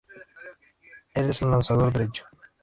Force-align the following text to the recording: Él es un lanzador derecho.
Él 1.13 1.29
es 1.29 1.43
un 1.43 1.51
lanzador 1.51 1.93
derecho. 1.93 2.25